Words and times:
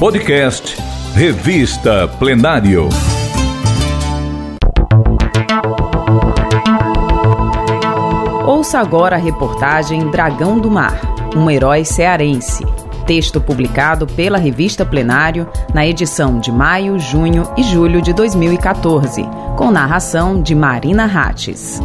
Podcast 0.00 0.78
Revista 1.14 2.08
Plenário. 2.18 2.88
Ouça 8.46 8.78
agora 8.78 9.16
a 9.16 9.18
reportagem 9.18 10.08
Dragão 10.08 10.58
do 10.58 10.70
Mar, 10.70 10.98
um 11.36 11.50
herói 11.50 11.84
cearense. 11.84 12.64
Texto 13.06 13.42
publicado 13.42 14.06
pela 14.06 14.38
revista 14.38 14.86
Plenário 14.86 15.46
na 15.74 15.86
edição 15.86 16.40
de 16.40 16.50
maio, 16.50 16.98
junho 16.98 17.46
e 17.54 17.62
julho 17.62 18.00
de 18.00 18.14
2014, 18.14 19.22
com 19.54 19.70
narração 19.70 20.40
de 20.40 20.54
Marina 20.54 21.04
Rates. 21.04 21.78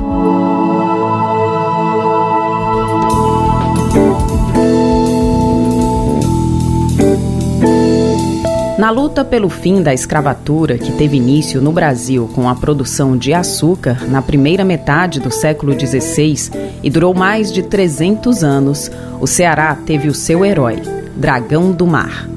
Na 8.85 8.91
luta 8.91 9.25
pelo 9.25 9.49
fim 9.49 9.81
da 9.81 9.95
escravatura, 9.95 10.77
que 10.77 10.91
teve 10.91 11.17
início 11.17 11.59
no 11.59 11.71
Brasil 11.71 12.29
com 12.35 12.47
a 12.47 12.53
produção 12.53 13.17
de 13.17 13.33
açúcar 13.33 14.07
na 14.07 14.21
primeira 14.21 14.63
metade 14.63 15.19
do 15.19 15.31
século 15.31 15.73
XVI 15.73 16.51
e 16.83 16.89
durou 16.91 17.11
mais 17.11 17.51
de 17.51 17.63
300 17.63 18.43
anos, 18.43 18.91
o 19.19 19.25
Ceará 19.25 19.75
teve 19.75 20.07
o 20.07 20.13
seu 20.13 20.45
herói, 20.45 20.83
Dragão 21.15 21.71
do 21.71 21.87
Mar. 21.87 22.29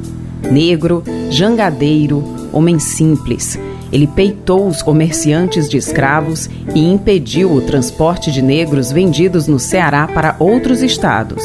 Negro, 0.51 1.05
jangadeiro, 1.29 2.25
homem 2.51 2.79
simples, 2.79 3.59
ele 3.93 4.07
peitou 4.07 4.69
os 4.69 4.81
comerciantes 4.81 5.69
de 5.69 5.77
escravos 5.77 6.49
e 6.75 6.81
impediu 6.81 7.53
o 7.53 7.61
transporte 7.61 8.33
de 8.33 8.41
negros 8.41 8.91
vendidos 8.91 9.47
no 9.47 9.59
Ceará 9.59 10.09
para 10.09 10.35
outros 10.39 10.83
estados. 10.83 11.43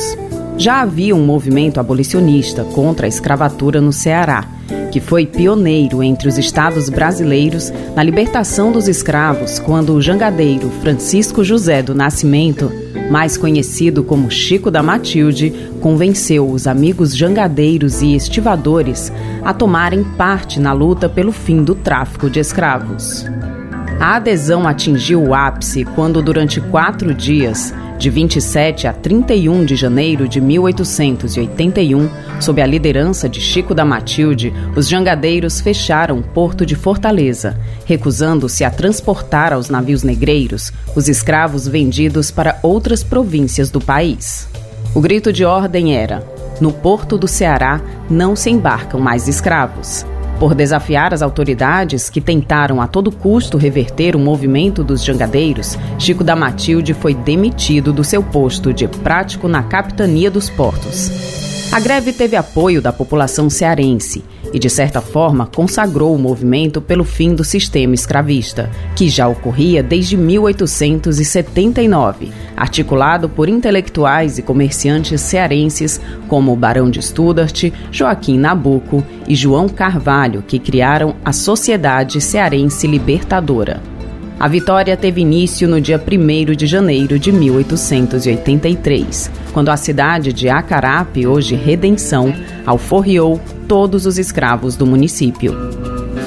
Já 0.58 0.81
havia 0.81 1.13
um 1.13 1.25
movimento 1.25 1.77
abolicionista 1.77 2.63
contra 2.63 3.05
a 3.05 3.09
escravatura 3.09 3.81
no 3.81 3.91
Ceará 3.91 4.47
que 4.93 5.02
foi 5.02 5.25
pioneiro 5.25 6.03
entre 6.03 6.27
os 6.27 6.38
estados 6.38 6.88
brasileiros 6.88 7.73
na 7.95 8.03
libertação 8.03 8.72
dos 8.72 8.88
escravos 8.88 9.58
quando 9.58 9.95
o 9.95 9.99
jangadeiro 9.99 10.69
Francisco 10.83 11.44
José 11.44 11.81
do 11.81 11.95
Nascimento, 11.95 12.72
mais 13.09 13.36
conhecido 13.36 14.03
como 14.03 14.30
Chico 14.30 14.69
da 14.69 14.83
Matilde, 14.83 15.52
convenceu 15.81 16.47
os 16.47 16.67
amigos 16.67 17.17
jangadeiros 17.17 18.03
e 18.03 18.14
estivadores 18.14 19.11
a 19.44 19.52
tomarem 19.52 20.03
parte 20.03 20.59
na 20.59 20.73
luta 20.73 21.09
pelo 21.09 21.31
fim 21.31 21.64
do 21.64 21.73
tráfico 21.73 22.30
de 22.30 22.39
escravos. 22.39 23.25
A 23.99 24.17
adesão 24.17 24.67
atingiu 24.67 25.23
o 25.23 25.33
ápice 25.33 25.86
quando, 25.86 26.21
durante 26.21 26.61
quatro 26.61 27.16
dias, 27.16 27.73
de 28.03 28.09
27 28.09 28.85
a 28.85 28.91
31 28.91 29.63
de 29.63 29.77
janeiro 29.77 30.27
de 30.27 30.41
1881, 30.41 32.09
sob 32.41 32.61
a 32.61 32.65
liderança 32.65 33.29
de 33.29 33.39
Chico 33.39 33.73
da 33.73 33.85
Matilde, 33.85 34.53
os 34.75 34.89
jangadeiros 34.89 35.61
fecharam 35.61 36.17
o 36.17 36.21
porto 36.21 36.65
de 36.65 36.75
Fortaleza, 36.75 37.57
recusando-se 37.85 38.65
a 38.65 38.69
transportar 38.69 39.53
aos 39.53 39.69
navios 39.69 40.03
negreiros 40.03 40.73
os 40.93 41.07
escravos 41.07 41.65
vendidos 41.65 42.29
para 42.29 42.59
outras 42.61 43.05
províncias 43.05 43.71
do 43.71 43.79
país. 43.79 44.49
O 44.93 44.99
grito 44.99 45.31
de 45.31 45.45
ordem 45.45 45.95
era: 45.95 46.27
no 46.59 46.73
porto 46.73 47.17
do 47.17 47.27
Ceará 47.27 47.79
não 48.09 48.35
se 48.35 48.49
embarcam 48.49 48.99
mais 48.99 49.29
escravos. 49.29 50.05
Por 50.44 50.53
desafiar 50.53 51.13
as 51.13 51.22
autoridades 51.22 52.09
que 52.09 52.19
tentaram 52.19 52.81
a 52.81 52.86
todo 52.86 53.09
custo 53.13 53.58
reverter 53.58 54.13
o 54.13 54.19
movimento 54.19 54.83
dos 54.83 55.02
jangadeiros, 55.02 55.77
Chico 55.97 56.22
da 56.22 56.36
Matilde 56.36 56.94
foi 56.94 57.13
demitido 57.13 57.94
do 57.94 58.03
seu 58.03 58.22
posto 58.22 58.73
de 58.73 58.86
prático 58.86 59.47
na 59.47 59.64
capitania 59.64 60.30
dos 60.30 60.49
portos. 60.49 61.09
A 61.71 61.80
greve 61.80 62.11
teve 62.11 62.36
apoio 62.36 62.81
da 62.81 62.91
população 62.91 63.49
cearense 63.49 64.21
e, 64.53 64.59
de 64.59 64.69
certa 64.69 65.01
forma, 65.01 65.47
consagrou 65.47 66.15
o 66.15 66.19
movimento 66.19 66.79
pelo 66.79 67.03
fim 67.03 67.33
do 67.33 67.43
sistema 67.43 67.95
escravista, 67.95 68.69
que 68.95 69.09
já 69.09 69.27
ocorria 69.27 69.81
desde 69.81 70.15
1879, 70.15 72.31
articulado 72.55 73.27
por 73.27 73.49
intelectuais 73.49 74.37
e 74.37 74.43
comerciantes 74.43 75.19
cearenses 75.21 75.99
como 76.27 76.53
o 76.53 76.55
Barão 76.55 76.87
de 76.89 77.02
Studart, 77.02 77.71
Joaquim 77.92 78.37
Nabuco 78.37 79.03
e 79.27 79.36
João 79.36 79.67
Carvalho, 79.67 80.43
que 80.45 80.59
criaram 80.59 81.15
a 81.25 81.33
Sociedade 81.33 82.21
Cearense 82.21 82.86
Libertadora. 82.86 83.81
A 84.39 84.48
vitória 84.48 84.98
teve 84.98 85.21
início 85.21 85.67
no 85.67 85.80
dia 85.80 85.99
1 85.99 86.55
de 86.55 86.67
janeiro 86.67 87.17
de 87.17 87.32
1883, 87.32 89.32
quando 89.54 89.70
a 89.70 89.77
cidade 89.77 90.33
de 90.33 90.49
Acarape, 90.49 91.26
hoje 91.26 91.55
Redenção, 91.55 92.33
alforriou 92.66 93.39
todos 93.67 94.05
os 94.05 94.17
escravos 94.17 94.76
do 94.76 94.86
município. 94.86 95.55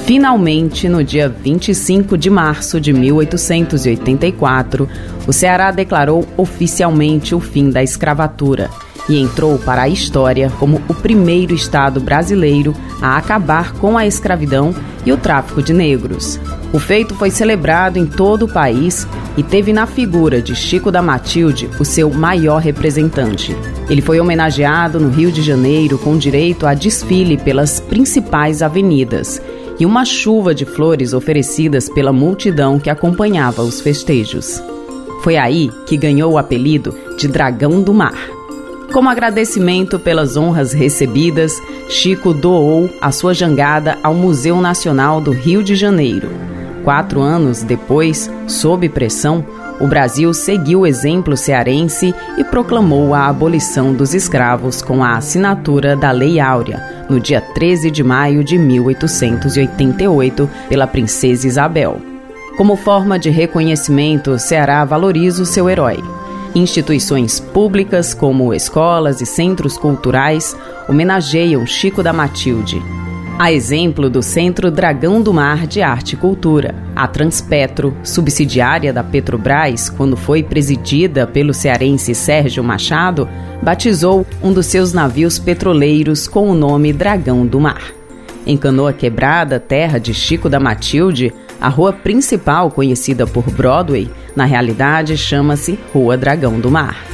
Finalmente, 0.05 0.89
no 0.89 1.05
dia 1.05 1.29
25 1.29 2.17
de 2.17 2.31
março 2.31 2.81
de 2.81 2.93
1884, 2.93 4.89
o 5.27 5.33
Ceará 5.33 5.73
declarou 5.73 6.25
oficialmente 6.37 7.35
o 7.35 7.41
fim 7.41 7.71
da 7.71 7.83
escravatura 7.83 8.71
e 9.09 9.19
entrou 9.19 9.59
para 9.59 9.83
a 9.83 9.89
história 9.89 10.53
como 10.59 10.81
o 10.89 10.95
primeiro 10.95 11.55
estado 11.55 12.01
brasileiro 12.01 12.75
a 13.01 13.17
acabar 13.17 13.73
com 13.75 13.97
a 13.97 14.07
escravidão 14.07 14.75
e 15.05 15.13
o 15.13 15.17
tráfico 15.17 15.63
de 15.63 15.73
negros. 15.73 16.41
O 16.73 16.79
feito 16.79 17.15
foi 17.15 17.31
celebrado 17.31 17.99
em 17.99 18.07
todo 18.07 18.45
o 18.45 18.53
país 18.53 19.07
e 19.37 19.43
teve 19.43 19.73
na 19.73 19.87
figura 19.87 20.43
de 20.43 20.55
Chico 20.55 20.91
da 20.91 21.01
Matilde 21.01 21.71
o 21.79 21.85
seu 21.85 22.11
maior 22.11 22.61
representante. 22.61 23.57
Ele 23.89 24.03
foi 24.03 24.19
homenageado 24.19 24.99
no 24.99 25.09
Rio 25.09 25.31
de 25.31 25.43
Janeiro 25.43 25.97
com 25.99 26.19
direito 26.19 26.67
a 26.67 26.75
desfile 26.75 27.37
pelas 27.37 27.79
principais 27.79 28.63
avenidas 28.63 29.41
e 29.79 29.87
uma 29.87 30.05
chuva 30.05 30.55
de 30.55 30.65
flores 30.65 31.13
oferecidas 31.13 31.89
pela 31.89 32.13
multidão 32.13 32.79
que 32.79 32.91
acompanhava 32.91 33.63
os 33.63 33.81
festejos. 33.81 34.63
Foi 35.23 35.37
aí 35.37 35.71
que 35.87 35.97
ganhou 35.97 36.33
o 36.33 36.39
apelido 36.39 36.95
de 37.19 37.29
Dragão 37.29 37.83
do 37.83 37.93
Mar. 37.93 38.36
Como 38.97 39.11
agradecimento 39.11 39.99
pelas 39.99 40.39
honras 40.39 40.73
recebidas, 40.73 41.63
Chico 41.87 42.33
doou 42.33 42.89
a 42.99 43.13
sua 43.13 43.35
jangada 43.35 43.99
ao 44.03 44.15
Museu 44.15 44.59
Nacional 44.59 45.21
do 45.21 45.33
Rio 45.33 45.63
de 45.63 45.75
Janeiro. 45.75 46.31
Quatro 46.83 47.21
anos 47.21 47.63
depois, 47.63 48.31
sob 48.49 48.89
pressão, 48.89 49.45
o 49.79 49.87
Brasil 49.87 50.33
seguiu 50.33 50.81
o 50.81 50.87
exemplo 50.87 51.37
cearense 51.37 52.15
e 52.39 52.45
proclamou 52.45 53.15
a 53.15 53.27
abolição 53.27 53.93
dos 53.93 54.15
escravos 54.15 54.81
com 54.81 55.05
a 55.05 55.19
assinatura 55.19 55.95
da 55.95 56.11
Lei 56.11 56.41
Áurea, 56.41 57.05
no 57.11 57.21
dia 57.21 57.43
13 57.43 57.91
de 57.91 58.03
maio 58.03 58.43
de 58.43 58.57
1888, 58.57 60.49
pela 60.71 60.87
Princesa 60.87 61.47
Isabel. 61.47 62.01
Como 62.57 62.77
forma 62.77 63.19
de 63.19 63.29
reconhecimento, 63.29 64.39
Ceará 64.39 64.83
valoriza 64.87 65.43
o 65.43 65.47
seu 65.47 65.69
herói. 65.69 66.03
Instituições 66.57 67.39
públicas, 67.39 68.15
como 68.15 68.55
escolas 68.55 69.21
e 69.21 69.27
centros 69.27 69.77
culturais, 69.77 70.57
homenageiam 70.89 71.67
Chico 71.67 72.03
da 72.03 72.15
Matilde. 72.15 72.83
A 73.39 73.53
exemplo 73.53 74.09
do 74.09 74.23
Centro 74.23 74.71
Dragão 74.71 75.21
do 75.21 75.35
Mar 75.35 75.67
de 75.67 75.83
Arte 75.83 76.15
e 76.15 76.17
Cultura, 76.17 76.75
a 76.97 77.07
Transpetro, 77.07 77.95
subsidiária 78.03 78.91
da 78.91 79.05
Petrobras, 79.05 79.91
quando 79.91 80.17
foi 80.17 80.43
presidida 80.43 81.27
pelo 81.27 81.53
cearense 81.53 82.15
Sérgio 82.15 82.65
Machado, 82.65 83.29
batizou 83.63 84.27
um 84.43 84.51
dos 84.51 84.65
seus 84.65 84.95
navios 84.95 85.39
petroleiros 85.39 86.27
com 86.27 86.49
o 86.49 86.55
nome 86.55 86.91
Dragão 86.91 87.47
do 87.47 87.61
Mar. 87.61 87.93
Em 88.47 88.57
Canoa 88.57 88.95
Quebrada, 88.95 89.61
terra 89.61 89.99
de 89.99 90.15
Chico 90.15 90.49
da 90.49 90.59
Matilde, 90.59 91.35
a 91.61 91.69
rua 91.69 91.93
principal, 91.93 92.71
conhecida 92.71 93.27
por 93.27 93.45
Broadway, 93.51 94.11
na 94.35 94.45
realidade 94.45 95.17
chama-se 95.17 95.79
Rua 95.93 96.17
Dragão 96.17 96.61
do 96.61 96.71
Mar. 96.71 97.05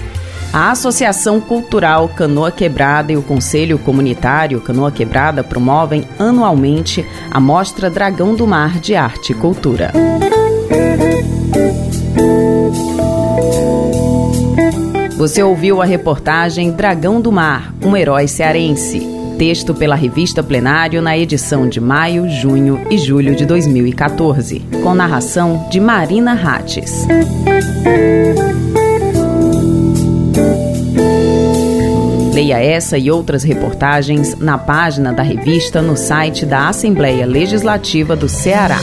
A 0.52 0.70
Associação 0.70 1.40
Cultural 1.40 2.08
Canoa 2.10 2.50
Quebrada 2.50 3.10
e 3.10 3.16
o 3.16 3.22
Conselho 3.22 3.78
Comunitário 3.78 4.60
Canoa 4.60 4.92
Quebrada 4.92 5.42
promovem 5.42 6.06
anualmente 6.18 7.06
a 7.30 7.40
Mostra 7.40 7.88
Dragão 7.88 8.34
do 8.34 8.46
Mar 8.46 8.78
de 8.78 8.94
Arte 8.94 9.32
e 9.32 9.34
Cultura. 9.34 9.92
Você 15.16 15.42
ouviu 15.42 15.80
a 15.80 15.84
reportagem 15.86 16.72
Dragão 16.72 17.20
do 17.20 17.32
Mar, 17.32 17.72
um 17.82 17.96
herói 17.96 18.28
cearense 18.28 19.21
texto 19.32 19.74
pela 19.74 19.94
revista 19.94 20.42
Plenário 20.42 21.02
na 21.02 21.16
edição 21.16 21.68
de 21.68 21.80
maio, 21.80 22.28
junho 22.28 22.86
e 22.90 22.98
julho 22.98 23.34
de 23.34 23.44
2014, 23.44 24.60
com 24.82 24.94
narração 24.94 25.68
de 25.70 25.80
Marina 25.80 26.34
Rates. 26.34 27.06
Leia 32.32 32.62
essa 32.62 32.96
e 32.96 33.10
outras 33.10 33.42
reportagens 33.42 34.36
na 34.38 34.56
página 34.56 35.12
da 35.12 35.22
revista 35.22 35.82
no 35.82 35.96
site 35.96 36.46
da 36.46 36.68
Assembleia 36.68 37.26
Legislativa 37.26 38.16
do 38.16 38.28
Ceará. 38.28 38.78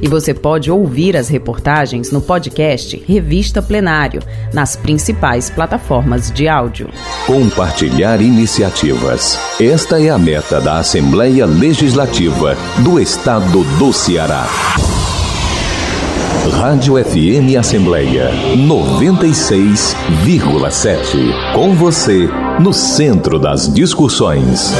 E 0.00 0.08
você 0.08 0.32
pode 0.32 0.70
ouvir 0.70 1.16
as 1.16 1.28
reportagens 1.28 2.12
no 2.12 2.20
podcast 2.20 3.02
Revista 3.06 3.60
Plenário, 3.60 4.22
nas 4.52 4.76
principais 4.76 5.50
plataformas 5.50 6.30
de 6.30 6.46
áudio. 6.48 6.88
Compartilhar 7.26 8.20
iniciativas. 8.20 9.36
Esta 9.60 10.00
é 10.00 10.10
a 10.10 10.18
meta 10.18 10.60
da 10.60 10.78
Assembleia 10.78 11.46
Legislativa 11.46 12.56
do 12.82 13.00
Estado 13.00 13.64
do 13.78 13.92
Ceará. 13.92 14.46
Rádio 16.52 17.02
FM 17.02 17.56
Assembleia 17.58 18.30
96,7. 18.56 21.54
Com 21.54 21.74
você, 21.74 22.28
no 22.60 22.72
centro 22.72 23.38
das 23.38 23.72
discussões. 23.72 24.72